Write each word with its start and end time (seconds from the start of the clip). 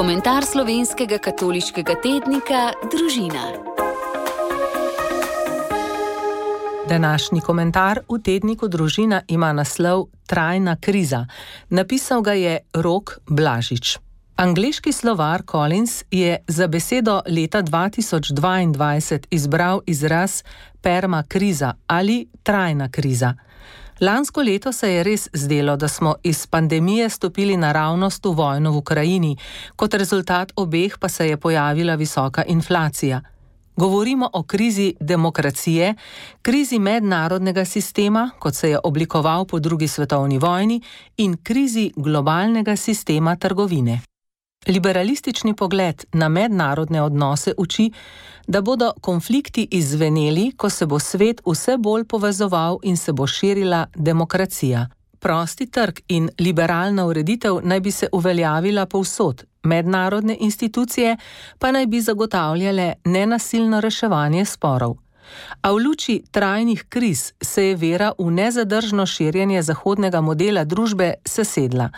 Komentar 0.00 0.44
slovenskega 0.48 1.18
katoliškega 1.20 1.94
tednika 2.00 2.60
Družina. 2.88 3.42
Današnji 6.88 7.40
komentar 7.40 8.00
v 8.08 8.18
tedniku 8.24 8.68
Družina 8.68 9.20
ima 9.28 9.52
naslov 9.52 10.06
Trajna 10.26 10.76
kriza. 10.80 11.26
Napisal 11.68 12.22
ga 12.22 12.32
je 12.32 12.58
Rok 12.74 13.18
Blažič. 13.28 13.98
Angliški 14.36 14.92
slovar 14.92 15.42
Collins 15.50 16.04
je 16.10 16.38
za 16.48 16.66
besedo 16.66 17.20
leta 17.28 17.62
2022 17.62 19.26
izbral 19.30 19.80
izraz 19.86 20.42
permakriza 20.82 21.74
ali 21.86 22.28
trajna 22.42 22.88
kriza. 22.88 23.34
Lansko 24.00 24.42
leto 24.42 24.72
se 24.72 24.88
je 24.92 25.02
res 25.04 25.28
zdelo, 25.32 25.76
da 25.76 25.88
smo 25.88 26.14
iz 26.22 26.46
pandemije 26.46 27.08
stopili 27.08 27.56
naravnost 27.56 28.24
v 28.24 28.32
vojno 28.32 28.72
v 28.72 28.76
Ukrajini, 28.76 29.36
kot 29.76 29.94
rezultat 29.94 30.52
obeh 30.56 30.98
pa 30.98 31.08
se 31.08 31.28
je 31.28 31.36
pojavila 31.36 31.94
visoka 31.94 32.44
inflacija. 32.44 33.20
Govorimo 33.76 34.30
o 34.32 34.42
krizi 34.42 34.94
demokracije, 35.00 35.94
krizi 36.42 36.78
mednarodnega 36.78 37.64
sistema, 37.64 38.30
kot 38.38 38.54
se 38.54 38.70
je 38.70 38.78
oblikoval 38.84 39.44
po 39.44 39.58
drugi 39.58 39.88
svetovni 39.88 40.38
vojni, 40.38 40.80
in 41.16 41.36
krizi 41.42 41.92
globalnega 41.96 42.76
sistema 42.76 43.36
trgovine. 43.36 44.00
Liberalistični 44.66 45.54
pogled 45.56 46.04
na 46.12 46.28
mednarodne 46.28 47.02
odnose 47.02 47.52
uči, 47.58 47.90
da 48.46 48.60
bodo 48.60 48.92
konflikti 49.00 49.68
izveneli, 49.70 50.52
ko 50.56 50.70
se 50.70 50.86
bo 50.86 50.98
svet 50.98 51.40
vse 51.46 51.76
bolj 51.78 52.04
povezoval 52.04 52.78
in 52.82 52.96
se 52.96 53.12
bo 53.12 53.26
širila 53.26 53.86
demokracija. 53.96 54.86
Prosti 55.18 55.66
trg 55.70 56.00
in 56.08 56.30
liberalna 56.38 57.06
ureditev 57.06 57.60
naj 57.62 57.80
bi 57.80 57.90
se 57.90 58.08
uveljavila 58.12 58.86
povsod, 58.86 59.44
mednarodne 59.62 60.36
institucije 60.40 61.16
pa 61.58 61.72
naj 61.72 61.86
bi 61.86 62.00
zagotavljale 62.00 62.92
nenasilno 63.04 63.80
reševanje 63.80 64.44
sporov. 64.44 64.96
A 65.62 65.72
v 65.72 65.76
luči 65.76 66.22
trajnih 66.30 66.84
kriz 66.88 67.32
se 67.42 67.64
je 67.64 67.76
vera 67.76 68.12
v 68.18 68.30
nezadržno 68.30 69.06
širjenje 69.06 69.62
zahodnega 69.62 70.20
modela 70.20 70.64
družbe 70.64 71.14
sesedla. 71.26 71.90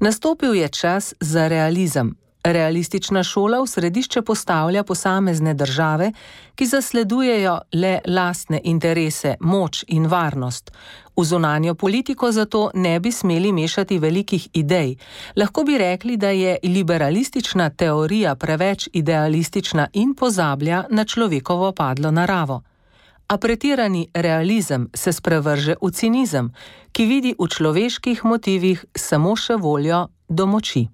Nastopil 0.00 0.54
je 0.54 0.68
čas 0.68 1.14
za 1.20 1.48
realizem. 1.48 2.21
Realistična 2.44 3.22
šola 3.22 3.60
v 3.62 3.66
središče 3.66 4.22
postavlja 4.22 4.82
posamezne 4.82 5.54
države, 5.54 6.12
ki 6.54 6.66
zasledujejo 6.66 7.58
le 7.72 7.98
lastne 8.06 8.60
interese, 8.64 9.36
moč 9.40 9.84
in 9.88 10.06
varnost. 10.06 10.72
V 11.16 11.24
zunanjo 11.24 11.74
politiko 11.74 12.32
zato 12.32 12.70
ne 12.74 13.00
bi 13.00 13.12
smeli 13.12 13.52
mešati 13.52 13.98
velikih 13.98 14.48
idej. 14.52 14.96
Lahko 15.36 15.64
bi 15.64 15.78
rekli, 15.78 16.16
da 16.16 16.30
je 16.30 16.58
liberalistična 16.62 17.70
teorija 17.70 18.34
preveč 18.34 18.88
idealistična 18.92 19.88
in 19.92 20.14
pozablja 20.14 20.84
na 20.90 21.04
človekovo 21.04 21.72
padlo 21.72 22.10
naravo 22.10 22.62
a 23.32 23.38
pretirani 23.38 24.08
realizem 24.14 24.90
se 24.94 25.12
sprevrže 25.12 25.76
v 25.82 25.90
cinizem, 25.90 26.50
ki 26.92 27.06
vidi 27.06 27.32
v 27.38 27.48
človeških 27.48 28.24
motivih 28.28 28.84
samo 28.92 29.32
še 29.36 29.56
voljo 29.56 30.08
do 30.28 30.44
moči. 30.46 30.84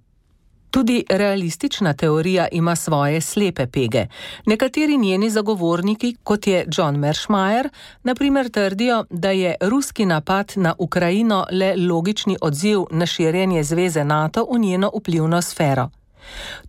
Tudi 0.71 1.05
realistična 1.09 1.93
teorija 1.93 2.49
ima 2.53 2.77
svoje 2.77 3.21
slepe 3.21 3.67
pege. 3.67 4.07
Nekateri 4.47 4.97
njeni 4.97 5.31
zagovorniki, 5.31 6.17
kot 6.23 6.47
je 6.47 6.67
John 6.77 6.97
Merschmeyer, 6.97 7.69
naprimer 8.03 8.51
trdijo, 8.51 9.05
da 9.11 9.31
je 9.31 9.55
ruski 9.61 10.07
napad 10.07 10.53
na 10.57 10.75
Ukrajino 10.79 11.47
le 11.53 11.75
logični 11.77 12.37
odziv 12.41 12.81
na 12.91 13.07
širjenje 13.07 13.63
zveze 13.65 14.05
NATO 14.05 14.47
v 14.53 14.59
njeno 14.59 14.91
vplivno 14.95 15.43
sfero. 15.43 15.91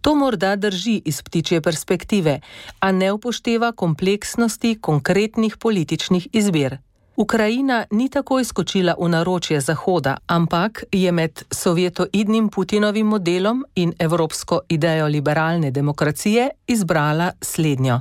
To 0.02 0.16
morda 0.16 0.56
drži 0.56 1.02
iz 1.06 1.22
ptičje 1.22 1.62
perspektive, 1.62 2.40
a 2.80 2.92
ne 2.92 3.12
upošteva 3.12 3.72
kompleksnosti 3.72 4.78
konkretnih 4.82 5.58
političnih 5.58 6.28
izbir. 6.34 6.78
Ukrajina 7.20 7.86
ni 7.92 8.10
tako 8.10 8.40
izkočila 8.40 8.94
v 9.00 9.10
naročje 9.10 9.60
Zahoda, 9.62 10.18
ampak 10.28 10.84
je 10.92 11.12
med 11.12 11.44
sovjetoidnim 11.52 12.50
Putinovim 12.50 13.08
modelom 13.08 13.66
in 13.76 13.94
evropsko 14.00 14.62
idejo 14.70 15.08
liberalne 15.08 15.72
demokracije 15.72 16.50
izbrala 16.68 17.32
slednjo. 17.42 18.00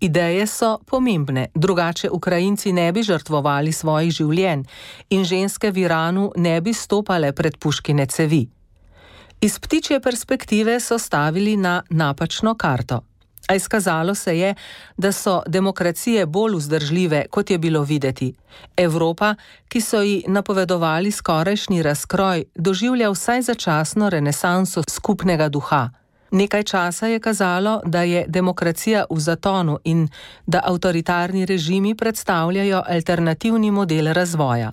Ideje 0.00 0.46
so 0.46 0.78
pomembne, 0.86 1.46
drugače 1.54 2.10
Ukrajinci 2.10 2.72
ne 2.72 2.92
bi 2.92 3.02
žrtvovali 3.02 3.72
svojih 3.72 4.12
življenj 4.12 4.64
in 5.10 5.24
ženske 5.24 5.70
v 5.70 5.86
Iranu 5.86 6.32
ne 6.36 6.60
bi 6.60 6.74
stopale 6.74 7.32
pred 7.32 7.56
puškine 7.56 8.06
cevi. 8.06 8.48
Iz 9.40 9.58
ptičje 9.58 10.00
perspektive 10.00 10.80
so 10.80 10.98
stavili 10.98 11.56
na 11.56 11.82
napačno 11.90 12.54
karto. 12.54 13.00
A 13.50 13.54
izkazalo 13.54 14.14
se 14.14 14.38
je, 14.38 14.54
da 14.96 15.12
so 15.12 15.42
demokracije 15.46 16.26
bolj 16.26 16.54
vzdržljive, 16.56 17.24
kot 17.30 17.50
je 17.50 17.58
bilo 17.58 17.82
videti. 17.82 18.34
Evropa, 18.76 19.34
ki 19.68 19.80
so 19.80 20.02
ji 20.02 20.24
napovedovali 20.28 21.10
skorajšnji 21.10 21.82
razkroj, 21.82 22.44
doživlja 22.54 23.10
vsaj 23.10 23.42
začasno 23.42 24.10
renesanso 24.10 24.82
skupnega 24.90 25.48
duha. 25.48 25.88
Nekaj 26.30 26.62
časa 26.62 27.06
je 27.06 27.18
kazalo, 27.20 27.80
da 27.84 28.02
je 28.02 28.24
demokracija 28.28 29.04
v 29.10 29.20
zatonu 29.20 29.78
in 29.84 30.08
da 30.46 30.60
avtoritarni 30.64 31.46
režimi 31.46 31.94
predstavljajo 31.94 32.82
alternativni 32.88 33.70
model 33.70 34.12
razvoja. 34.12 34.72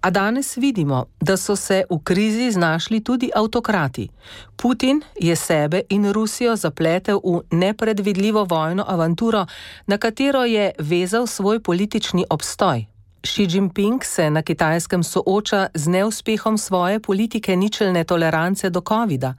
A 0.00 0.10
danes 0.10 0.56
vidimo, 0.56 1.04
da 1.20 1.36
so 1.36 1.56
se 1.56 1.84
v 1.90 1.98
krizi 2.04 2.50
znašli 2.50 3.04
tudi 3.04 3.30
avtokrati. 3.34 4.08
Putin 4.56 5.02
je 5.20 5.36
sebe 5.36 5.82
in 5.88 6.12
Rusijo 6.12 6.56
zapletel 6.56 7.20
v 7.24 7.40
nepredvidljivo 7.50 8.44
vojno 8.44 8.84
avanturo, 8.88 9.46
na 9.86 9.98
katero 9.98 10.44
je 10.44 10.72
vezal 10.78 11.26
svoj 11.26 11.60
politični 11.62 12.24
obstoj. 12.30 12.86
Xi 13.22 13.46
Jinping 13.50 14.04
se 14.04 14.30
na 14.30 14.42
kitajskem 14.42 15.02
sooča 15.04 15.66
z 15.74 15.88
neuspehom 15.88 16.58
svoje 16.58 17.00
politike 17.00 17.56
ničelne 17.56 18.04
tolerance 18.04 18.70
do 18.70 18.80
COVID-a. 18.80 19.34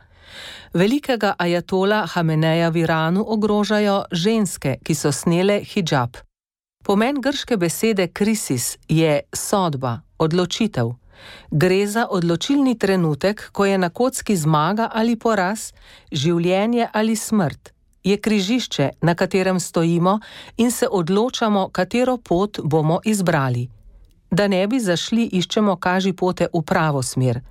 Velikega 0.74 1.36
ajatola 1.38 2.06
Hameneja 2.08 2.70
v 2.70 2.78
Iranu 2.78 3.26
ogrožajo 3.28 4.06
ženske, 4.12 4.78
ki 4.84 4.96
so 4.96 5.12
snele 5.12 5.60
hijab. 5.66 6.16
Pomen 6.84 7.22
grške 7.22 7.58
besede 7.58 8.08
krisis 8.08 8.78
je 8.90 9.22
sodba, 9.34 10.02
odločitev. 10.22 10.94
Gre 11.52 11.88
za 11.88 12.08
odločilni 12.10 12.78
trenutek, 12.78 13.50
ko 13.52 13.66
je 13.66 13.78
na 13.78 13.90
kocki 13.90 14.36
zmaga 14.38 14.90
ali 14.94 15.16
poraz, 15.16 15.72
življenje 16.12 16.88
ali 16.94 17.16
smrt. 17.16 17.74
Je 18.04 18.18
križišče, 18.18 18.90
na 19.02 19.16
katerem 19.16 19.60
stojimo 19.60 20.20
in 20.58 20.72
se 20.72 20.88
odločamo, 20.92 21.70
katero 21.70 22.18
pot 22.18 22.60
bomo 22.64 23.00
izbrali. 23.06 23.68
Da 24.32 24.48
ne 24.48 24.68
bi 24.68 24.80
zašli, 24.80 25.28
iščemo 25.38 25.76
kaži 25.76 26.14
pote 26.14 26.48
v 26.54 26.62
pravo 26.62 27.04
smer. 27.04 27.42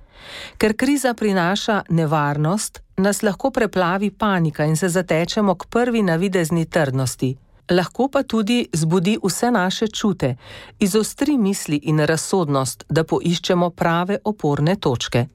Ker 0.57 0.75
kriza 0.77 1.13
prinaša 1.13 1.83
nevarnost, 1.89 2.81
nas 2.97 3.23
lahko 3.23 3.51
preplavi 3.51 4.11
panika 4.11 4.65
in 4.65 4.75
se 4.75 4.89
zatečemo 4.89 5.55
k 5.55 5.65
prvi 5.69 6.03
navidezni 6.03 6.65
trdnosti 6.65 7.37
lahko 7.69 8.07
pa 8.07 8.23
tudi 8.23 8.67
zbudi 8.73 9.17
vse 9.23 9.51
naše 9.51 9.87
čute, 9.87 10.35
izostri 10.79 11.37
misli 11.37 11.79
in 11.83 11.99
razsodnost, 11.99 12.85
da 12.89 13.03
poiščemo 13.03 13.69
prave 13.69 14.17
oporne 14.23 14.75
točke. 14.75 15.25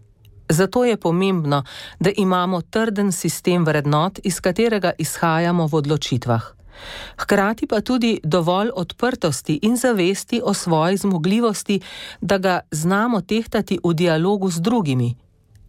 Zato 0.49 0.85
je 0.85 0.97
pomembno, 0.97 1.65
da 2.01 2.11
imamo 2.17 2.61
trden 2.63 3.13
sistem 3.13 3.65
vrednot, 3.65 4.21
iz 4.25 4.41
katerega 4.41 4.93
izhajamo 4.99 5.67
v 5.67 5.75
odločitvah. 5.75 6.57
Hkrati 7.17 7.67
pa 7.67 7.81
tudi 7.81 8.21
dovolj 8.25 8.71
odprtosti 8.75 9.59
in 9.63 9.77
zavesti 9.77 10.41
o 10.45 10.55
svoji 10.55 10.97
zmogljivosti, 10.97 11.81
da 12.21 12.39
ga 12.39 12.61
znamo 12.71 13.21
tehtati 13.21 13.79
v 13.85 13.95
dialogu 13.95 14.51
z 14.51 14.61
drugimi. 14.61 15.17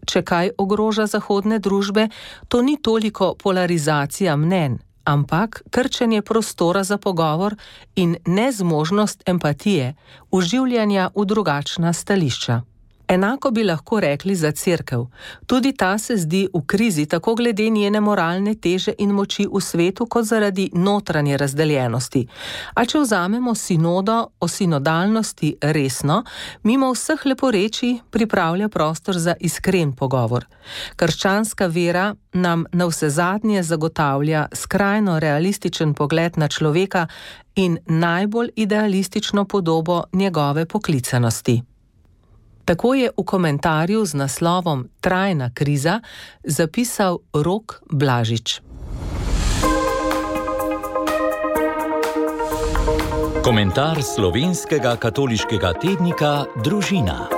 Če 0.05 0.21
kaj 0.21 0.49
ogroža 0.57 1.05
zahodne 1.05 1.59
družbe, 1.59 2.09
to 2.47 2.61
ni 2.61 2.77
toliko 2.81 3.35
polarizacija 3.35 4.35
mnen, 4.35 4.79
ampak 5.07 5.63
krčenje 5.71 6.21
prostora 6.21 6.83
za 6.83 6.97
pogovor 6.97 7.55
in 7.95 8.15
nezmožnost 8.25 9.23
empatije, 9.25 9.95
uživljanja 10.31 11.09
v 11.15 11.25
drugačna 11.25 11.93
stališča. 11.93 12.61
Enako 13.07 13.51
bi 13.51 13.63
lahko 13.63 13.99
rekli 13.99 14.35
za 14.35 14.51
crkv. 14.51 14.99
Tudi 15.45 15.71
ta 15.77 15.97
se 15.97 16.17
zdi 16.17 16.47
v 16.53 16.61
krizi, 16.65 17.05
tako 17.05 17.35
glede 17.35 17.69
njene 17.69 18.01
moralne 18.01 18.55
teže 18.55 18.93
in 18.97 19.11
moči 19.11 19.47
v 19.53 19.61
svetu, 19.61 20.05
kot 20.05 20.25
zaradi 20.25 20.69
notranje 20.73 21.37
razdeljenosti. 21.37 22.27
A 22.73 22.85
če 22.85 22.99
vzamemo 22.99 23.55
sinodo 23.55 24.17
o 24.39 24.47
sinodalnosti 24.47 25.55
resno, 25.61 26.23
mimo 26.63 26.91
vseh 26.91 27.25
leporeči 27.25 27.99
pripravlja 28.11 28.69
prostor 28.69 29.17
za 29.17 29.35
iskren 29.39 29.93
pogovor. 29.93 30.45
Krščanska 30.95 31.67
vera 31.67 32.15
nam 32.33 32.65
na 32.73 32.85
vse 32.85 33.09
zadnje 33.09 33.63
zagotavlja 33.63 34.47
skrajno 34.53 35.19
realističen 35.19 35.93
pogled 35.93 36.37
na 36.37 36.47
človeka 36.47 37.07
in 37.55 37.77
najbolj 37.85 38.51
idealistično 38.55 39.45
podobo 39.45 40.03
njegove 40.13 40.65
poklicanosti. 40.65 41.61
Tako 42.67 42.93
je 42.93 43.07
v 43.17 43.23
komentarju 43.23 44.05
z 44.05 44.13
naslovom 44.13 44.91
Trajna 44.99 45.55
kriza 45.55 46.03
zapisal 46.43 47.23
Rok 47.31 47.79
Blažič. 47.87 48.59
Komentar 53.43 54.03
slovenskega 54.03 54.99
katoliškega 54.99 55.73
tednika 55.79 56.43
Družina. 56.59 57.36